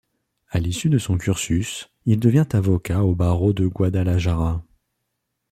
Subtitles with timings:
[0.49, 4.63] À l'issue de son cursus, il devient avocat au barreau de Guadalajara.